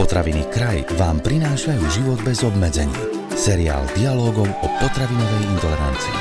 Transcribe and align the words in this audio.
Potraviny 0.00 0.48
kraj 0.48 0.80
vám 0.96 1.20
prinášajú 1.20 1.84
život 1.92 2.24
bez 2.24 2.40
obmedzení. 2.40 2.96
Seriál 3.36 3.84
dialogov 3.92 4.48
o 4.48 4.68
potravinovej 4.80 5.42
intolerancii. 5.52 6.18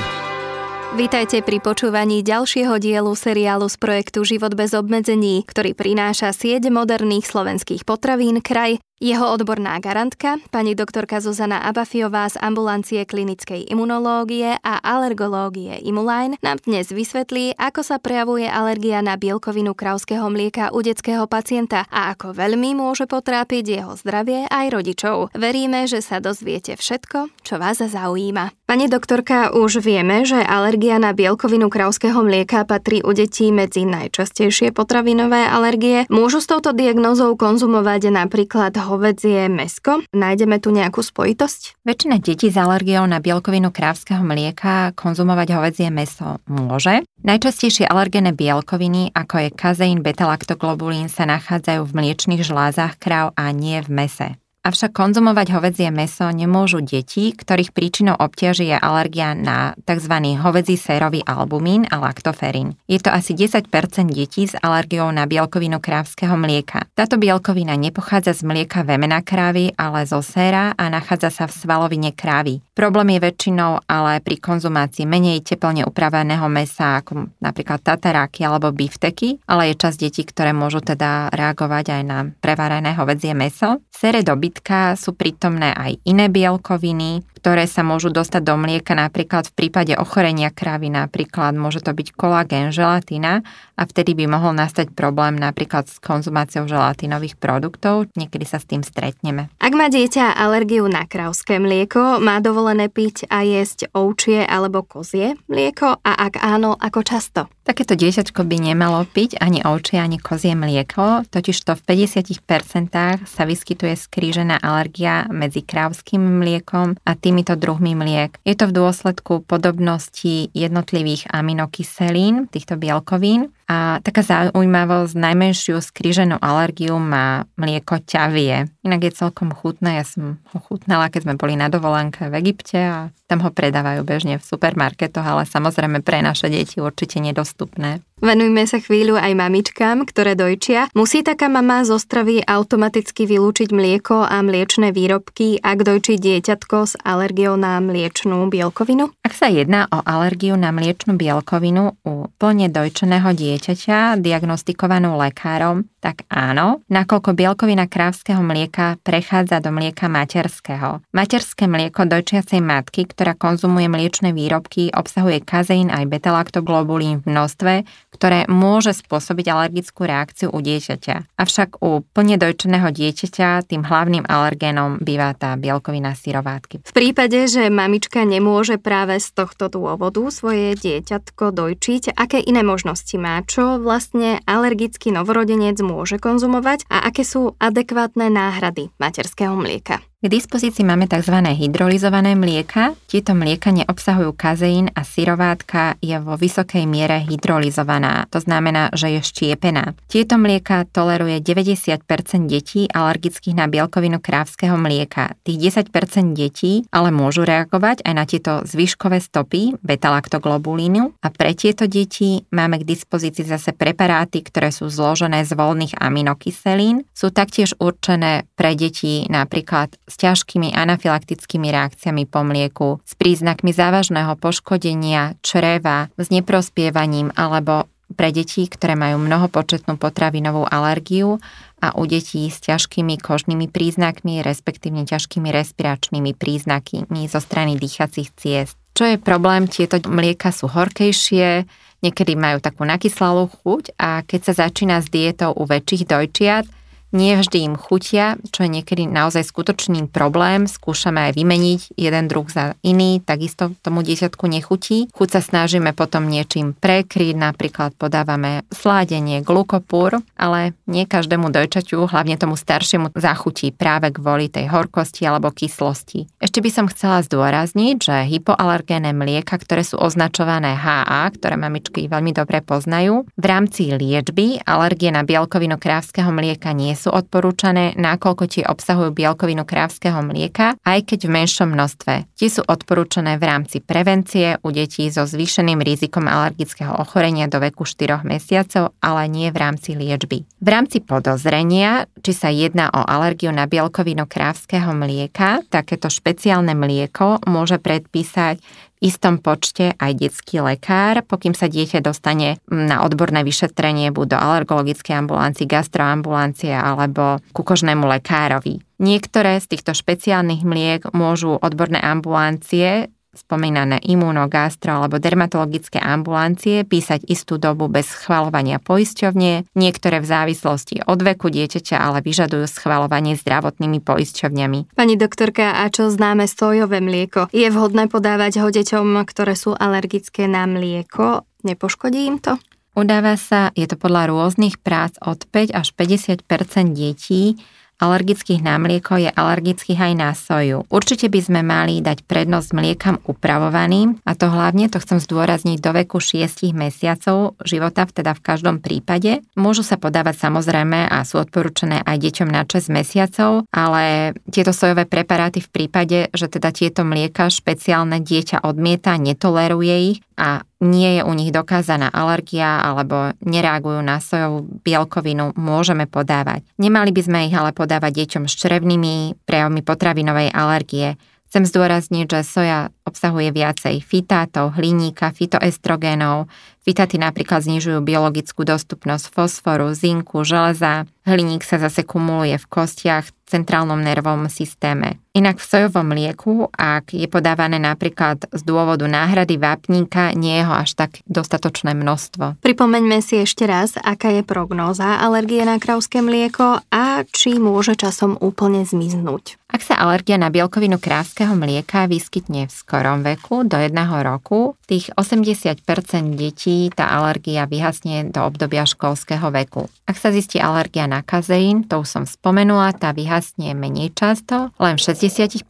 Vítajte 1.00 1.40
pri 1.40 1.64
počúvaní 1.64 2.20
ďalšieho 2.20 2.76
dielu 2.76 3.08
seriálu 3.16 3.72
z 3.72 3.80
projektu 3.80 4.28
Život 4.28 4.60
bez 4.60 4.76
obmedzení, 4.76 5.48
ktorý 5.48 5.80
prináša 5.80 6.36
sieť 6.36 6.68
moderných 6.68 7.24
slovenských 7.24 7.88
potravín 7.88 8.44
kraj 8.44 8.84
jeho 9.00 9.32
odborná 9.32 9.80
garantka, 9.80 10.44
pani 10.52 10.76
doktorka 10.76 11.24
Zuzana 11.24 11.64
Abafiová 11.64 12.28
z 12.28 12.36
ambulancie 12.44 13.08
klinickej 13.08 13.72
imunológie 13.72 14.60
a 14.60 14.76
alergológie 14.84 15.80
Imuline 15.88 16.36
nám 16.44 16.60
dnes 16.68 16.92
vysvetlí, 16.92 17.56
ako 17.56 17.80
sa 17.80 17.96
prejavuje 17.96 18.52
alergia 18.52 19.00
na 19.00 19.16
bielkovinu 19.16 19.72
krauského 19.72 20.28
mlieka 20.28 20.76
u 20.76 20.84
detského 20.84 21.32
pacienta 21.32 21.88
a 21.88 22.12
ako 22.12 22.36
veľmi 22.36 22.76
môže 22.76 23.08
potrápiť 23.08 23.64
jeho 23.64 23.96
zdravie 23.96 24.52
aj 24.52 24.68
rodičov. 24.68 25.32
Veríme, 25.32 25.88
že 25.88 26.04
sa 26.04 26.20
dozviete 26.20 26.76
všetko, 26.76 27.32
čo 27.40 27.56
vás 27.56 27.80
zaujíma. 27.80 28.52
Pani 28.68 28.86
doktorka, 28.86 29.56
už 29.56 29.80
vieme, 29.80 30.28
že 30.28 30.44
alergia 30.44 31.00
na 31.00 31.16
bielkovinu 31.16 31.72
krauského 31.72 32.20
mlieka 32.20 32.68
patrí 32.68 33.00
u 33.02 33.16
detí 33.16 33.50
medzi 33.56 33.88
najčastejšie 33.88 34.76
potravinové 34.76 35.48
alergie. 35.48 36.04
Môžu 36.12 36.44
s 36.44 36.52
touto 36.52 36.76
diagnózou 36.76 37.40
konzumovať 37.40 38.12
napríklad 38.12 38.76
hovedzie 38.90 39.46
mesko? 39.46 40.02
Nájdeme 40.10 40.58
tu 40.58 40.74
nejakú 40.74 41.06
spojitosť? 41.06 41.86
Väčšina 41.86 42.18
detí 42.18 42.50
s 42.50 42.58
alergiou 42.58 43.06
na 43.06 43.22
bielkovinu 43.22 43.70
krávskeho 43.70 44.26
mlieka 44.26 44.98
konzumovať 44.98 45.48
hovedzie 45.54 45.94
meso 45.94 46.42
môže. 46.50 47.06
Najčastejšie 47.22 47.86
alergené 47.86 48.34
bielkoviny, 48.34 49.14
ako 49.14 49.36
je 49.46 49.50
kazeín, 49.54 50.02
beta-laktoglobulín, 50.02 51.06
sa 51.14 51.30
nachádzajú 51.30 51.86
v 51.86 51.96
mliečných 51.96 52.42
žlázach 52.42 52.98
kráv 52.98 53.38
a 53.38 53.54
nie 53.54 53.78
v 53.86 53.90
mese. 53.94 54.30
Avšak 54.60 54.92
konzumovať 54.92 55.56
hovedzie 55.56 55.88
meso 55.88 56.28
nemôžu 56.28 56.84
deti, 56.84 57.32
ktorých 57.32 57.72
príčinou 57.72 58.20
obťaží 58.20 58.68
je 58.68 58.76
alergia 58.76 59.32
na 59.32 59.72
tzv. 59.88 60.12
hovedzí 60.36 60.76
sérový 60.76 61.24
albumín 61.24 61.88
a 61.88 61.96
laktoferín. 61.96 62.76
Je 62.84 63.00
to 63.00 63.08
asi 63.08 63.32
10% 63.40 63.72
detí 64.12 64.52
s 64.52 64.60
alergiou 64.60 65.08
na 65.16 65.32
bielkovinu 65.32 65.80
krávskeho 65.80 66.36
mlieka. 66.36 66.92
Táto 66.92 67.16
bielkovina 67.16 67.80
nepochádza 67.80 68.36
z 68.36 68.44
mlieka 68.44 68.84
vemena 68.84 69.24
krávy, 69.24 69.72
ale 69.80 70.04
zo 70.04 70.20
séra 70.20 70.76
a 70.76 70.92
nachádza 70.92 71.32
sa 71.32 71.46
v 71.48 71.56
svalovine 71.56 72.12
krávy. 72.12 72.60
Problém 72.76 73.16
je 73.16 73.32
väčšinou 73.32 73.88
ale 73.88 74.20
pri 74.20 74.44
konzumácii 74.44 75.08
menej 75.08 75.40
teplne 75.40 75.88
upraveného 75.88 76.52
mesa, 76.52 77.00
ako 77.00 77.32
napríklad 77.40 77.80
tataráky 77.80 78.44
alebo 78.44 78.76
bifteky, 78.76 79.40
ale 79.48 79.72
je 79.72 79.80
čas 79.80 79.96
detí, 79.96 80.28
ktoré 80.28 80.52
môžu 80.52 80.84
teda 80.84 81.32
reagovať 81.32 81.96
aj 81.96 82.02
na 82.04 82.28
prevarené 82.44 82.92
hovedzie 83.00 83.32
meso. 83.32 83.80
Sere 83.88 84.20
doby 84.20 84.49
dobytka 84.50 84.98
sú 84.98 85.14
prítomné 85.14 85.70
aj 85.78 86.02
iné 86.10 86.26
bielkoviny, 86.26 87.22
ktoré 87.40 87.72
sa 87.72 87.88
môžu 87.88 88.12
dostať 88.12 88.44
do 88.44 88.60
mlieka 88.60 88.92
napríklad 89.00 89.48
v 89.48 89.56
prípade 89.56 89.96
ochorenia 89.96 90.52
kravy, 90.52 90.92
napríklad 90.92 91.56
môže 91.56 91.80
to 91.80 91.96
byť 91.96 92.12
kolagén, 92.12 92.76
želatina 92.76 93.48
a 93.80 93.88
vtedy 93.88 94.12
by 94.12 94.28
mohol 94.28 94.52
nastať 94.52 94.92
problém 94.92 95.40
napríklad 95.40 95.88
s 95.88 96.04
konzumáciou 96.04 96.68
želatínových 96.68 97.40
produktov. 97.40 98.12
Niekedy 98.20 98.44
sa 98.44 98.60
s 98.60 98.68
tým 98.68 98.84
stretneme. 98.84 99.48
Ak 99.64 99.72
má 99.72 99.88
dieťa 99.88 100.36
alergiu 100.36 100.92
na 100.92 101.08
krauské 101.08 101.64
mlieko, 101.64 102.20
má 102.20 102.44
dovolené 102.44 102.92
piť 102.92 103.32
a 103.32 103.48
jesť 103.48 103.88
ovčie 103.96 104.44
alebo 104.44 104.84
kozie 104.84 105.40
mlieko 105.48 106.04
a 106.04 106.12
ak 106.28 106.44
áno, 106.44 106.76
ako 106.76 107.00
často? 107.08 107.48
Takéto 107.64 107.94
dieťačko 107.94 108.50
by 108.50 108.58
nemalo 108.74 109.06
piť 109.06 109.38
ani 109.38 109.62
ovčie, 109.62 110.02
ani 110.02 110.18
kozie 110.18 110.58
mlieko, 110.58 111.30
totiž 111.30 111.58
to 111.64 111.78
v 111.78 112.02
50% 112.02 113.30
sa 113.30 113.44
vyskytuje 113.46 113.94
skrížená 113.94 114.58
alergia 114.58 115.30
medzi 115.30 115.62
krávským 115.62 116.42
mliekom 116.42 116.98
a 117.06 117.14
týmito 117.30 117.54
druhmi 117.54 117.94
mliek. 117.94 118.42
Je 118.42 118.58
to 118.58 118.66
v 118.66 118.82
dôsledku 118.82 119.46
podobnosti 119.46 120.50
jednotlivých 120.50 121.30
aminokyselín, 121.30 122.50
týchto 122.50 122.74
bielkovín 122.74 123.54
a 123.70 124.02
taká 124.02 124.26
zaujímavosť, 124.26 125.14
najmenšiu 125.14 125.78
skríženú 125.78 126.42
alergiu 126.42 126.98
má 126.98 127.46
mlieko 127.54 128.02
ťavie. 128.02 128.66
Inak 128.82 129.06
je 129.06 129.12
celkom 129.14 129.54
chutné, 129.54 130.02
ja 130.02 130.06
som 130.10 130.42
ho 130.50 130.58
chutnala, 130.58 131.14
keď 131.14 131.30
sme 131.30 131.36
boli 131.38 131.54
na 131.54 131.70
dovolenke 131.70 132.26
v 132.34 132.42
Egypte 132.42 132.82
a 132.82 133.14
tam 133.30 133.46
ho 133.46 133.54
predávajú 133.54 134.02
bežne 134.02 134.42
v 134.42 134.48
supermarketoch, 134.50 135.22
ale 135.22 135.46
samozrejme 135.46 136.02
pre 136.02 136.26
naše 136.26 136.50
deti 136.50 136.82
určite 136.82 137.22
nedostupné. 137.22 138.02
Venujme 138.20 138.68
sa 138.68 138.84
chvíľu 138.84 139.16
aj 139.16 139.32
mamičkám, 139.32 140.04
ktoré 140.04 140.36
dojčia. 140.36 140.92
Musí 140.92 141.24
taká 141.24 141.48
mama 141.48 141.88
zo 141.88 141.96
stravy 141.96 142.44
automaticky 142.44 143.24
vylúčiť 143.24 143.72
mlieko 143.72 144.28
a 144.28 144.44
mliečne 144.44 144.92
výrobky, 144.92 145.64
ak 145.64 145.88
dojčí 145.88 146.20
dieťatko 146.20 146.78
s 146.84 146.94
alergiou 147.00 147.56
na 147.56 147.80
mliečnú 147.80 148.52
bielkovinu? 148.52 149.16
Ak 149.24 149.32
sa 149.32 149.48
jedná 149.48 149.88
o 149.88 150.04
alergiu 150.04 150.60
na 150.60 150.76
mliečnú 150.76 151.16
bielkovinu 151.16 151.96
u 152.04 152.28
plne 152.36 152.68
dojčeného 152.68 153.32
dieťaťa 153.60 154.24
diagnostikovanú 154.24 155.20
lekárom, 155.20 155.84
tak 156.00 156.24
áno, 156.32 156.80
nakoľko 156.88 157.36
bielkovina 157.36 157.92
krávskeho 157.92 158.40
mlieka 158.40 158.96
prechádza 159.04 159.60
do 159.60 159.76
mlieka 159.76 160.08
materského. 160.08 161.04
Materské 161.12 161.68
mlieko 161.68 162.08
dojčiacej 162.08 162.64
matky, 162.64 163.04
ktorá 163.04 163.36
konzumuje 163.36 163.92
mliečne 163.92 164.32
výrobky, 164.32 164.96
obsahuje 164.96 165.44
kazeín 165.44 165.92
aj 165.92 166.08
betalaktoglobulín 166.08 167.20
v 167.20 167.36
množstve, 167.36 167.74
ktoré 168.16 168.48
môže 168.48 168.96
spôsobiť 168.96 169.52
alergickú 169.52 170.08
reakciu 170.08 170.48
u 170.56 170.60
dieťaťa. 170.64 171.36
Avšak 171.36 171.84
u 171.84 172.00
plne 172.16 172.40
dojčeného 172.40 172.96
dieťaťa 172.96 173.68
tým 173.68 173.84
hlavným 173.84 174.24
alergénom 174.24 175.04
býva 175.04 175.36
tá 175.36 175.60
bielkovina 175.60 176.16
syrovátky. 176.16 176.88
V 176.88 176.96
prípade, 176.96 177.44
že 177.52 177.68
mamička 177.68 178.24
nemôže 178.24 178.80
práve 178.80 179.20
z 179.20 179.36
tohto 179.36 179.68
dôvodu 179.68 180.24
svoje 180.32 180.80
dieťatko 180.80 181.52
dojčiť, 181.52 182.16
aké 182.16 182.40
iné 182.40 182.64
možnosti 182.64 183.20
má? 183.20 183.44
Čo 183.50 183.82
vlastne 183.82 184.46
alergický 184.46 185.10
novorodenec 185.10 185.82
môže 185.82 186.22
konzumovať 186.22 186.86
a 186.86 187.10
aké 187.10 187.26
sú 187.26 187.58
adekvátne 187.58 188.30
náhrady 188.30 188.94
materského 189.02 189.58
mlieka? 189.58 190.06
K 190.20 190.28
dispozícii 190.28 190.84
máme 190.84 191.08
tzv. 191.08 191.32
hydrolizované 191.32 192.36
mlieka. 192.36 192.92
Tieto 193.08 193.32
mlieka 193.32 193.72
neobsahujú 193.72 194.36
kazeín 194.36 194.92
a 194.92 195.08
syrovátka 195.08 195.96
je 196.04 196.12
vo 196.20 196.36
vysokej 196.36 196.84
miere 196.84 197.24
hydrolizovaná, 197.24 198.28
to 198.28 198.44
znamená, 198.44 198.92
že 198.92 199.16
je 199.16 199.24
štiepená. 199.24 199.96
Tieto 200.12 200.36
mlieka 200.36 200.92
toleruje 200.92 201.40
90% 201.40 202.04
detí 202.52 202.92
alergických 202.92 203.56
na 203.56 203.72
bielkovinu 203.72 204.20
krávskeho 204.20 204.76
mlieka. 204.76 205.40
Tých 205.48 205.88
10% 205.88 206.36
detí 206.36 206.84
ale 206.92 207.16
môžu 207.16 207.48
reagovať 207.48 208.04
aj 208.04 208.12
na 208.12 208.28
tieto 208.28 208.68
zvyškové 208.68 209.24
stopy 209.24 209.80
beta-laktoglobulínu 209.80 211.16
a 211.24 211.28
pre 211.32 211.56
tieto 211.56 211.88
deti 211.88 212.44
máme 212.52 212.84
k 212.84 212.92
dispozícii 212.92 213.48
zase 213.48 213.72
preparáty, 213.72 214.44
ktoré 214.44 214.76
sú 214.76 214.92
zložené 214.92 215.48
z 215.48 215.56
voľných 215.56 215.96
aminokyselín. 215.96 217.08
Sú 217.16 217.32
taktiež 217.32 217.72
určené 217.80 218.44
pre 218.60 218.76
deti 218.76 219.24
napríklad 219.32 219.96
s 220.10 220.18
ťažkými 220.18 220.74
anafylaktickými 220.74 221.70
reakciami 221.70 222.26
po 222.26 222.42
mlieku, 222.42 222.98
s 223.06 223.14
príznakmi 223.14 223.70
závažného 223.70 224.34
poškodenia 224.42 225.38
čreva, 225.46 226.10
s 226.18 226.34
neprospievaním 226.34 227.30
alebo 227.38 227.86
pre 228.18 228.34
deti, 228.34 228.66
ktoré 228.66 228.98
majú 228.98 229.22
mnohopočetnú 229.22 230.02
potravinovú 230.02 230.66
alergiu 230.66 231.38
a 231.80 231.94
u 231.94 232.10
detí 232.10 232.50
s 232.50 232.58
ťažkými 232.66 233.22
kožnými 233.22 233.70
príznakmi, 233.70 234.42
respektívne 234.42 235.06
ťažkými 235.06 235.54
respiračnými 235.54 236.34
príznakmi 236.34 237.22
zo 237.30 237.40
strany 237.40 237.78
dýchacích 237.78 238.30
ciest. 238.34 238.76
Čo 238.98 239.16
je 239.16 239.18
problém, 239.22 239.70
tieto 239.70 240.02
mlieka 240.10 240.52
sú 240.52 240.68
horkejšie, 240.68 241.70
niekedy 242.04 242.34
majú 242.36 242.60
takú 242.60 242.84
nakyslalú 242.84 243.48
chuť 243.62 243.96
a 243.96 244.26
keď 244.26 244.52
sa 244.52 244.68
začína 244.68 245.00
s 245.00 245.08
dietou 245.08 245.56
u 245.56 245.64
väčších 245.64 246.04
dojčiat, 246.10 246.66
nie 247.10 247.34
vždy 247.34 247.74
im 247.74 247.76
chutia, 247.76 248.38
čo 248.54 248.66
je 248.66 248.70
niekedy 248.70 249.10
naozaj 249.10 249.42
skutočný 249.42 250.06
problém. 250.14 250.70
Skúšame 250.70 251.30
aj 251.30 251.34
vymeniť 251.34 251.82
jeden 251.98 252.30
druh 252.30 252.46
za 252.46 252.78
iný, 252.86 253.18
takisto 253.24 253.74
tomu 253.82 254.06
dieťatku 254.06 254.46
nechutí. 254.46 255.10
Chuť 255.10 255.30
sa 255.34 255.42
snažíme 255.42 255.98
potom 255.98 256.30
niečím 256.30 256.78
prekryť, 256.78 257.34
napríklad 257.34 257.98
podávame 257.98 258.62
sládenie, 258.70 259.42
glukopúr, 259.42 260.22
ale 260.38 260.78
nie 260.86 261.10
každému 261.10 261.50
dojčaťu, 261.50 262.06
hlavne 262.06 262.38
tomu 262.38 262.54
staršiemu, 262.54 263.10
zachutí 263.18 263.74
práve 263.74 264.14
kvôli 264.14 264.52
tej 264.52 264.70
horkosti 264.70 265.26
alebo 265.26 265.50
kyslosti. 265.50 266.30
Ešte 266.38 266.62
by 266.62 266.70
som 266.70 266.86
chcela 266.92 267.26
zdôrazniť, 267.26 267.96
že 267.98 268.16
hypoalergénne 268.38 269.18
mlieka, 269.18 269.58
ktoré 269.58 269.82
sú 269.82 269.98
označované 269.98 270.78
HA, 270.78 271.26
ktoré 271.34 271.58
mamičky 271.58 272.06
veľmi 272.06 272.38
dobre 272.38 272.62
poznajú, 272.62 273.26
v 273.34 273.46
rámci 273.46 273.90
liečby 273.96 274.62
alergie 274.68 275.10
na 275.10 275.26
bielkovinu 275.26 275.82
krávskeho 275.82 276.30
mlieka 276.30 276.70
nie 276.76 276.99
sú 277.00 277.16
odporúčané, 277.16 277.96
nakoľko 277.96 278.44
tie 278.52 278.64
obsahujú 278.68 279.16
bielkovinu 279.16 279.64
krávskeho 279.64 280.20
mlieka, 280.20 280.76
aj 280.84 281.00
keď 281.08 281.20
v 281.26 281.32
menšom 281.40 281.72
množstve. 281.72 282.28
Tie 282.36 282.50
sú 282.52 282.68
odporúčané 282.68 283.40
v 283.40 283.48
rámci 283.48 283.80
prevencie 283.80 284.60
u 284.60 284.70
detí 284.76 285.08
so 285.08 285.24
zvýšeným 285.24 285.80
rizikom 285.80 286.28
alergického 286.28 287.00
ochorenia 287.00 287.48
do 287.48 287.64
veku 287.64 287.88
4 287.88 288.28
mesiacov, 288.28 288.92
ale 289.00 289.32
nie 289.32 289.48
v 289.48 289.58
rámci 289.58 289.96
liečby. 289.96 290.44
V 290.44 290.68
rámci 290.68 291.00
podozrenia, 291.00 292.12
či 292.20 292.36
sa 292.36 292.52
jedná 292.52 292.92
o 292.92 293.00
alergiu 293.08 293.56
na 293.56 293.64
bielkovinu 293.64 294.28
krávskeho 294.28 294.92
mlieka, 294.92 295.64
takéto 295.72 296.12
špeciálne 296.12 296.76
mlieko 296.76 297.40
môže 297.48 297.80
predpísať 297.80 298.60
istom 299.00 299.40
počte 299.40 299.96
aj 299.96 300.12
detský 300.16 300.60
lekár, 300.64 301.24
pokým 301.24 301.56
sa 301.56 301.72
dieťa 301.72 302.04
dostane 302.04 302.60
na 302.68 303.04
odborné 303.04 303.44
vyšetrenie 303.48 304.12
buď 304.12 304.36
do 304.36 304.38
alergologickej 304.38 305.16
ambulancii, 305.26 305.68
gastroambulancie 305.68 306.72
alebo 306.76 307.40
ku 307.56 307.64
kožnému 307.64 308.08
lekárovi. 308.08 308.84
Niektoré 309.00 309.64
z 309.64 309.66
týchto 309.72 309.96
špeciálnych 309.96 310.68
mliek 310.68 311.02
môžu 311.16 311.56
odborné 311.56 312.04
ambulancie 312.04 313.08
spomínané 313.34 314.02
imunogastro 314.02 315.06
alebo 315.06 315.22
dermatologické 315.22 316.02
ambulancie 316.02 316.82
písať 316.82 317.30
istú 317.30 317.62
dobu 317.62 317.86
bez 317.86 318.10
schvalovania 318.10 318.82
poisťovne, 318.82 319.70
niektoré 319.78 320.18
v 320.20 320.28
závislosti 320.28 321.06
od 321.06 321.20
veku 321.22 321.54
dieťaťa 321.54 321.96
ale 322.02 322.26
vyžadujú 322.26 322.66
schvalovanie 322.66 323.38
zdravotnými 323.38 324.02
poisťovňami. 324.02 324.96
Pani 324.98 325.16
doktorka, 325.16 325.82
a 325.82 325.90
čo 325.94 326.10
známe 326.10 326.50
sojové 326.50 327.00
mlieko? 327.00 327.54
Je 327.54 327.70
vhodné 327.70 328.10
podávať 328.10 328.66
ho 328.66 328.70
deťom, 328.74 329.22
ktoré 329.30 329.54
sú 329.54 329.78
alergické 329.78 330.50
na 330.50 330.66
mlieko? 330.66 331.46
Nepoškodí 331.62 332.26
im 332.26 332.40
to? 332.42 332.58
Udáva 332.98 333.38
sa, 333.38 333.72
je 333.78 333.86
to 333.88 333.96
podľa 333.96 334.34
rôznych 334.34 334.82
prác 334.82 335.16
od 335.24 335.46
5 335.48 335.72
až 335.72 335.88
50% 335.94 336.44
detí, 336.92 337.56
alergických 338.00 338.64
na 338.64 338.80
mlieko 338.80 339.20
je 339.20 339.30
alergických 339.30 340.00
aj 340.00 340.14
na 340.16 340.32
soju. 340.32 340.88
Určite 340.88 341.28
by 341.28 341.40
sme 341.44 341.62
mali 341.62 342.00
dať 342.00 342.24
prednosť 342.26 342.70
mliekam 342.72 343.16
upravovaným 343.28 344.24
a 344.24 344.32
to 344.34 344.48
hlavne, 344.48 344.88
to 344.88 345.04
chcem 345.04 345.20
zdôrazniť, 345.20 345.78
do 345.84 345.92
veku 345.92 346.18
6 346.24 346.72
mesiacov 346.72 347.60
života, 347.68 348.08
teda 348.08 348.32
v 348.34 348.42
každom 348.42 348.80
prípade. 348.80 349.44
Môžu 349.60 349.84
sa 349.84 350.00
podávať 350.00 350.40
samozrejme 350.40 351.12
a 351.12 351.22
sú 351.28 351.44
odporúčané 351.44 352.02
aj 352.08 352.18
deťom 352.18 352.50
na 352.50 352.64
6 352.64 352.90
mesiacov, 352.90 353.68
ale 353.76 354.34
tieto 354.48 354.72
sojové 354.72 355.04
preparáty 355.04 355.60
v 355.60 355.70
prípade, 355.70 356.32
že 356.32 356.48
teda 356.48 356.72
tieto 356.72 357.04
mlieka 357.04 357.52
špeciálne 357.52 358.24
dieťa 358.24 358.64
odmieta, 358.64 359.20
netoleruje 359.20 359.96
ich 360.16 360.20
a 360.40 360.64
nie 360.80 361.20
je 361.20 361.22
u 361.28 361.34
nich 361.36 361.52
dokázaná 361.52 362.08
alergia 362.08 362.80
alebo 362.80 363.36
nereagujú 363.44 364.00
na 364.00 364.24
sojovú 364.24 364.68
bielkovinu, 364.84 365.52
môžeme 365.60 366.08
podávať. 366.08 366.64
Nemali 366.80 367.12
by 367.12 367.22
sme 367.22 367.40
ich 367.52 367.56
ale 367.56 367.76
podávať 367.76 368.24
deťom 368.24 368.44
s 368.48 368.54
črevnými 368.56 369.44
prejavmi 369.44 369.84
potravinovej 369.84 370.56
alergie. 370.56 371.20
Chcem 371.50 371.66
zdôrazniť, 371.66 372.26
že 372.30 372.40
soja 372.46 372.80
obsahuje 373.10 373.50
viacej 373.50 374.06
fitátov, 374.06 374.78
hliníka, 374.78 375.34
fitoestrogénov. 375.34 376.46
Fitáty 376.90 377.22
napríklad 377.22 377.62
znižujú 377.62 378.02
biologickú 378.02 378.66
dostupnosť 378.66 379.30
fosforu, 379.30 379.94
zinku, 379.94 380.42
železa. 380.42 381.06
Hliník 381.22 381.62
sa 381.62 381.78
zase 381.78 382.02
kumuluje 382.02 382.58
v 382.58 382.66
kostiach, 382.66 383.30
centrálnom 383.50 383.98
nervovom 383.98 384.46
systéme. 384.46 385.18
Inak 385.34 385.58
v 385.58 385.66
sojovom 385.66 386.06
mlieku, 386.14 386.54
ak 386.74 387.18
je 387.18 387.26
podávané 387.26 387.82
napríklad 387.82 388.46
z 388.54 388.62
dôvodu 388.62 389.10
náhrady 389.10 389.58
vápníka, 389.58 390.34
nie 390.38 390.62
je 390.62 390.64
ho 390.66 390.74
až 390.74 390.94
tak 390.94 391.26
dostatočné 391.26 391.98
množstvo. 391.98 392.62
Pripomeňme 392.62 393.22
si 393.26 393.42
ešte 393.42 393.66
raz, 393.66 393.98
aká 393.98 394.30
je 394.30 394.46
prognóza 394.46 395.18
alergie 395.18 395.66
na 395.66 395.82
krauské 395.82 396.22
mlieko 396.22 396.86
a 396.94 397.26
či 397.30 397.58
môže 397.58 397.98
časom 397.98 398.38
úplne 398.38 398.86
zmiznúť. 398.86 399.58
Ak 399.70 399.86
sa 399.86 400.02
alergia 400.02 400.42
na 400.42 400.50
bielkovinu 400.50 400.98
krávskeho 400.98 401.54
mlieka 401.54 402.10
vyskytne 402.10 402.66
v 402.66 402.74
skorom 402.74 403.22
veku 403.22 403.70
do 403.70 403.78
jedného 403.78 404.26
roku, 404.26 404.74
tých 404.90 405.14
80% 405.14 405.86
detí 406.34 406.79
tá 406.88 407.12
alergia 407.12 407.68
vyhasne 407.68 408.32
do 408.32 408.48
obdobia 408.48 408.88
školského 408.88 409.52
veku. 409.52 409.92
Ak 410.08 410.16
sa 410.16 410.32
zistí 410.32 410.64
alergia 410.64 411.04
na 411.12 411.20
kazeín, 411.20 411.84
to 411.84 412.00
už 412.00 412.08
som 412.08 412.24
spomenula, 412.24 412.96
tá 412.96 413.12
vyhasne 413.12 413.76
menej 413.76 414.16
často, 414.16 414.72
len 414.80 414.96
v 414.96 415.02
60% 415.12 415.68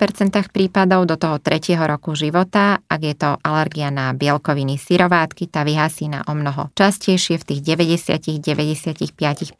prípadov 0.53 1.09
do 1.09 1.17
toho 1.17 1.41
tretieho 1.41 1.81
roku 1.89 2.13
života, 2.13 2.85
ak 2.85 3.01
je 3.01 3.15
to 3.17 3.41
alergia 3.41 3.89
na 3.89 4.13
bielkoviny 4.13 4.77
syrovátky, 4.77 5.49
tá 5.49 5.65
vyhasí 5.65 6.05
na 6.05 6.21
o 6.29 6.37
mnoho 6.37 6.69
častejšie 6.77 7.41
v 7.41 7.57
tých 7.57 7.65
90-95%. 7.65 9.57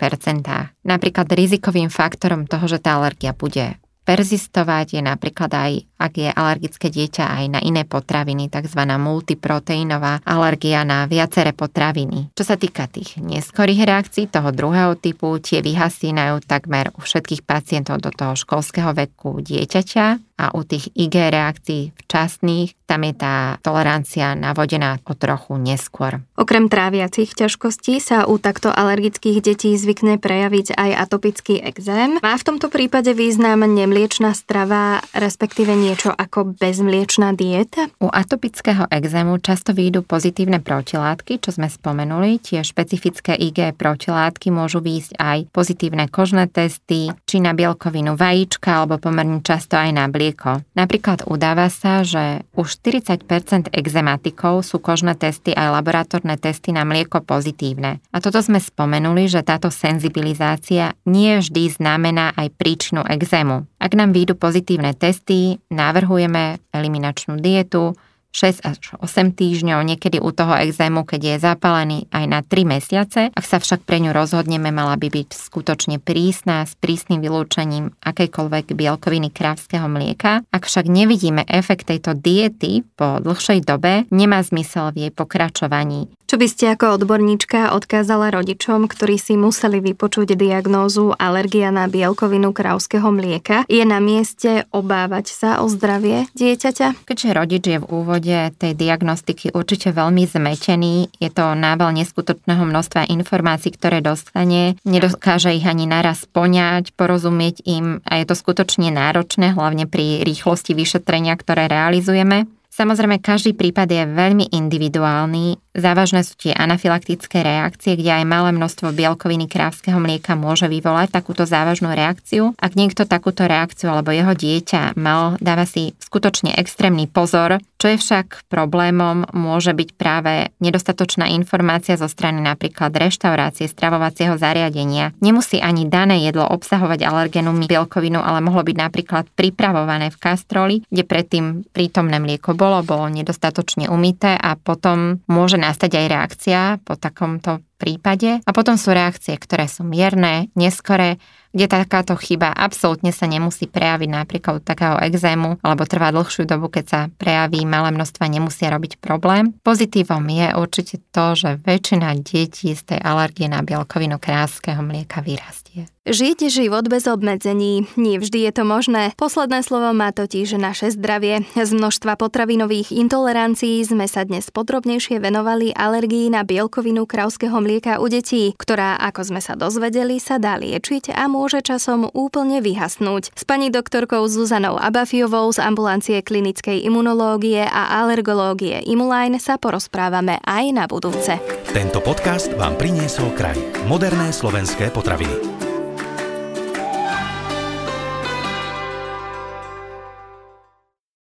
Napríklad 0.85 1.27
rizikovým 1.33 1.89
faktorom 1.89 2.45
toho, 2.45 2.69
že 2.69 2.77
tá 2.77 3.01
alergia 3.01 3.33
bude 3.33 3.81
Persistovať 4.09 4.97
je 4.97 5.01
napríklad 5.05 5.53
aj, 5.53 5.85
ak 6.01 6.13
je 6.17 6.29
alergické 6.33 6.89
dieťa 6.89 7.29
aj 7.29 7.45
na 7.53 7.59
iné 7.61 7.85
potraviny, 7.85 8.49
tzv. 8.49 8.81
multiproteínová 8.97 10.25
alergia 10.25 10.81
na 10.81 11.05
viaceré 11.05 11.53
potraviny. 11.53 12.33
Čo 12.33 12.41
sa 12.41 12.57
týka 12.57 12.89
tých 12.89 13.21
neskorých 13.21 13.85
reakcií 13.85 14.25
toho 14.25 14.49
druhého 14.49 14.97
typu, 14.97 15.37
tie 15.37 15.61
vyhasínajú 15.61 16.41
takmer 16.41 16.89
u 16.97 17.05
všetkých 17.05 17.45
pacientov 17.45 18.01
do 18.01 18.09
toho 18.09 18.33
školského 18.33 18.97
veku 18.97 19.45
dieťaťa 19.45 20.28
a 20.39 20.55
u 20.55 20.63
tých 20.63 20.87
IG 20.95 21.19
reakcií 21.19 21.91
včasných, 21.99 22.79
tam 22.87 23.03
je 23.03 23.13
tá 23.13 23.59
tolerancia 23.59 24.33
navodená 24.39 25.03
o 25.03 25.13
trochu 25.13 25.59
neskôr. 25.59 26.23
Okrem 26.39 26.71
tráviacich 26.71 27.35
ťažkostí 27.35 27.99
sa 27.99 28.23
u 28.23 28.39
takto 28.39 28.71
alergických 28.71 29.43
detí 29.43 29.75
zvykne 29.75 30.15
prejaviť 30.15 30.79
aj 30.79 30.91
atopický 30.95 31.59
exém. 31.59 32.23
Má 32.23 32.33
v 32.39 32.47
tomto 32.47 32.71
prípade 32.71 33.11
význam 33.11 33.67
nemliečná 33.67 34.31
strava, 34.31 35.03
respektíve 35.11 35.75
niečo 35.75 36.15
ako 36.15 36.55
bezmliečná 36.55 37.35
dieta? 37.35 37.91
U 37.99 38.07
atopického 38.07 38.87
exému 38.87 39.43
často 39.43 39.75
výjdu 39.75 40.07
pozitívne 40.07 40.63
protilátky, 40.63 41.43
čo 41.43 41.51
sme 41.51 41.67
spomenuli. 41.67 42.39
Tie 42.39 42.63
špecifické 42.63 43.35
IG 43.35 43.75
protilátky 43.75 44.49
môžu 44.55 44.79
výjsť 44.79 45.19
aj 45.19 45.37
pozitívne 45.51 46.07
kožné 46.07 46.47
testy, 46.47 47.11
či 47.27 47.37
na 47.43 47.51
bielkovinu 47.51 48.15
vajíčka, 48.15 48.81
alebo 48.81 49.01
pomerne 49.01 49.43
často 49.43 49.75
aj 49.75 49.89
na 49.93 50.05
bliek 50.07 50.28
mlieko. 50.29 50.61
Napríklad 50.77 51.25
udáva 51.25 51.67
sa, 51.73 52.05
že 52.05 52.45
u 52.53 52.61
40% 52.61 53.73
exematikov 53.73 54.61
sú 54.61 54.77
kožné 54.77 55.17
testy 55.17 55.57
aj 55.57 55.81
laboratórne 55.81 56.37
testy 56.37 56.69
na 56.69 56.85
mlieko 56.85 57.25
pozitívne. 57.25 57.97
A 58.13 58.17
toto 58.21 58.37
sme 58.39 58.61
spomenuli, 58.61 59.25
že 59.25 59.41
táto 59.41 59.73
senzibilizácia 59.73 60.93
nie 61.09 61.41
vždy 61.41 61.81
znamená 61.81 62.37
aj 62.37 62.53
príčinu 62.55 63.01
exému. 63.01 63.65
Ak 63.81 63.97
nám 63.97 64.13
výjdu 64.13 64.37
pozitívne 64.37 64.93
testy, 64.93 65.57
navrhujeme 65.73 66.61
eliminačnú 66.69 67.41
dietu, 67.41 67.97
6 68.29 68.61
až 68.61 68.77
8 69.01 69.33
týždňov, 69.33 69.81
niekedy 69.81 70.21
u 70.21 70.29
toho 70.29 70.53
exému, 70.53 71.01
keď 71.07 71.21
je 71.21 71.35
zapálený 71.41 71.99
aj 72.13 72.25
na 72.29 72.39
3 72.45 72.65
mesiace. 72.65 73.21
Ak 73.33 73.45
sa 73.45 73.57
však 73.57 73.87
pre 73.87 73.97
ňu 73.97 74.13
rozhodneme, 74.13 74.69
mala 74.69 74.93
by 75.01 75.09
byť 75.09 75.29
skutočne 75.33 75.97
prísna 75.97 76.67
s 76.67 76.77
prísnym 76.77 77.25
vylúčením 77.25 77.95
akejkoľvek 78.05 78.77
bielkoviny 78.77 79.33
krávskeho 79.33 79.89
mlieka. 79.89 80.45
Ak 80.53 80.69
však 80.69 80.85
nevidíme 80.85 81.47
efekt 81.49 81.89
tejto 81.89 82.13
diety 82.13 82.85
po 82.93 83.17
dlhšej 83.17 83.65
dobe, 83.65 84.05
nemá 84.13 84.45
zmysel 84.45 84.93
v 84.93 85.09
jej 85.09 85.11
pokračovaní. 85.13 86.18
Čo 86.29 86.37
by 86.37 86.45
ste 86.45 86.77
ako 86.77 87.01
odborníčka 87.01 87.73
odkázala 87.73 88.29
rodičom, 88.29 88.85
ktorí 88.85 89.17
si 89.17 89.33
museli 89.33 89.81
vypočuť 89.81 90.37
diagnózu 90.37 91.09
alergia 91.17 91.73
na 91.73 91.89
bielkovinu 91.89 92.53
krávskeho 92.53 93.09
mlieka? 93.09 93.65
Je 93.65 93.81
na 93.81 93.97
mieste 93.97 94.69
obávať 94.69 95.33
sa 95.33 95.49
o 95.57 95.65
zdravie 95.65 96.29
dieťaťa? 96.37 97.01
Keďže 97.09 97.29
rodič 97.33 97.63
je 97.65 97.81
v 97.81 97.89
úvode 97.89 98.37
tej 98.61 98.77
diagnostiky 98.77 99.57
určite 99.57 99.89
veľmi 99.89 100.29
zmetený, 100.29 101.09
je 101.17 101.29
to 101.33 101.57
nábal 101.57 101.89
neskutočného 101.97 102.61
množstva 102.61 103.09
informácií, 103.09 103.73
ktoré 103.73 103.97
dostane, 104.05 104.77
nedokáže 104.85 105.49
ich 105.49 105.65
ani 105.65 105.89
naraz 105.89 106.29
poňať, 106.29 106.93
porozumieť 106.93 107.65
im 107.65 108.05
a 108.05 108.21
je 108.21 108.29
to 108.29 108.37
skutočne 108.37 108.93
náročné, 108.93 109.57
hlavne 109.57 109.89
pri 109.89 110.21
rýchlosti 110.21 110.77
vyšetrenia, 110.77 111.33
ktoré 111.41 111.65
realizujeme. 111.65 112.45
Samozrejme, 112.79 113.19
každý 113.19 113.59
prípad 113.59 113.91
je 113.91 114.03
veľmi 114.07 114.55
individuálny 114.55 115.59
Závažné 115.79 116.27
sú 116.27 116.35
tie 116.35 116.51
anafylaktické 116.51 117.39
reakcie, 117.39 117.95
kde 117.95 118.11
aj 118.11 118.25
malé 118.27 118.51
množstvo 118.51 118.91
bielkoviny 118.91 119.47
krávskeho 119.47 119.95
mlieka 119.95 120.35
môže 120.35 120.67
vyvolať 120.67 121.07
takúto 121.15 121.47
závažnú 121.47 121.95
reakciu. 121.95 122.51
Ak 122.59 122.75
niekto 122.75 123.07
takúto 123.07 123.47
reakciu 123.47 123.87
alebo 123.87 124.11
jeho 124.11 124.35
dieťa 124.35 124.99
mal, 124.99 125.39
dáva 125.39 125.63
si 125.63 125.95
skutočne 126.03 126.51
extrémny 126.59 127.07
pozor. 127.07 127.63
Čo 127.79 127.95
je 127.95 127.97
však 128.01 128.51
problémom, 128.51 129.23
môže 129.31 129.71
byť 129.71 129.89
práve 129.95 130.51
nedostatočná 130.59 131.31
informácia 131.31 131.95
zo 131.95 132.11
strany 132.11 132.43
napríklad 132.43 132.91
reštaurácie, 132.91 133.71
stravovacieho 133.71 134.35
zariadenia. 134.35 135.15
Nemusí 135.23 135.63
ani 135.63 135.87
dané 135.87 136.19
jedlo 136.27 136.43
obsahovať 136.43 137.07
alergenú 137.07 137.55
bielkovinu, 137.55 138.19
ale 138.19 138.43
mohlo 138.43 138.67
byť 138.67 138.75
napríklad 138.75 139.25
pripravované 139.31 140.11
v 140.11 140.19
kastroli, 140.19 140.75
kde 140.91 141.07
predtým 141.07 141.45
prítomné 141.71 142.19
mlieko 142.19 142.51
bolo, 142.51 142.68
bolo 142.85 143.09
nedostatočne 143.09 143.89
umité 143.89 144.37
a 144.37 144.53
potom 144.53 145.25
môže 145.25 145.57
nastať 145.57 145.91
aj 145.97 146.05
reakcia 146.05 146.61
po 146.85 146.93
takomto 146.93 147.65
prípade. 147.81 148.43
A 148.45 148.51
potom 148.51 148.77
sú 148.77 148.93
reakcie, 148.93 149.33
ktoré 149.39 149.65
sú 149.65 149.87
mierne, 149.87 150.53
neskore 150.53 151.17
kde 151.51 151.65
takáto 151.65 152.13
chyba 152.19 152.53
absolútne 152.53 153.09
sa 153.09 153.25
nemusí 153.25 153.65
prejaviť 153.65 154.09
napríklad 154.09 154.61
takého 154.61 155.01
exému 155.01 155.57
alebo 155.65 155.83
trvá 155.89 156.13
dlhšiu 156.13 156.45
dobu, 156.45 156.69
keď 156.69 156.85
sa 156.85 156.99
prejaví 157.17 157.65
malé 157.65 157.93
množstva, 157.93 158.29
nemusia 158.29 158.69
robiť 158.69 159.01
problém. 159.01 159.57
Pozitívom 159.65 160.23
je 160.29 160.47
určite 160.53 160.95
to, 161.09 161.33
že 161.33 161.59
väčšina 161.65 162.13
detí 162.21 162.73
z 162.73 162.81
tej 162.95 162.99
alergie 163.01 163.49
na 163.49 163.65
bielkovinu 163.65 164.21
kráského 164.21 164.79
mlieka 164.85 165.25
vyrastie. 165.25 165.89
Žiť 166.09 166.49
život 166.49 166.89
bez 166.89 167.05
obmedzení. 167.05 167.85
Nie 167.93 168.17
vždy 168.17 168.49
je 168.49 168.51
to 168.57 168.63
možné. 168.65 169.13
Posledné 169.13 169.61
slovo 169.61 169.93
má 169.93 170.09
totiž 170.09 170.57
naše 170.57 170.89
zdravie. 170.89 171.45
Z 171.53 171.69
množstva 171.69 172.17
potravinových 172.17 172.89
intolerancií 172.97 173.85
sme 173.85 174.09
sa 174.09 174.25
dnes 174.25 174.49
podrobnejšie 174.49 175.21
venovali 175.21 175.69
alergii 175.69 176.33
na 176.33 176.41
bielkovinu 176.41 177.05
krauského 177.05 177.53
mlieka 177.61 178.01
u 178.01 178.09
detí, 178.09 178.57
ktorá, 178.57 178.97
ako 178.97 179.21
sme 179.21 179.37
sa 179.37 179.53
dozvedeli, 179.53 180.17
sa 180.17 180.41
dá 180.41 180.57
liečiť 180.57 181.13
a 181.13 181.29
môže 181.39 181.63
časom 181.63 182.11
úplne 182.11 182.59
vyhasnúť. 182.59 183.31
S 183.31 183.47
pani 183.47 183.71
doktorkou 183.71 184.27
Zuzanou 184.27 184.75
Abafiovou 184.75 185.47
z 185.55 185.63
ambulancie 185.63 186.19
klinickej 186.19 186.83
imunológie 186.83 187.63
a 187.63 188.03
alergológie 188.03 188.83
Imuline 188.83 189.39
sa 189.39 189.55
porozprávame 189.55 190.43
aj 190.43 190.65
na 190.75 190.83
budúce. 190.83 191.39
Tento 191.71 192.03
podcast 192.03 192.51
vám 192.59 192.75
priniesol 192.75 193.31
kraj. 193.31 193.55
Moderné 193.87 194.35
slovenské 194.35 194.91
potraviny. 194.91 195.58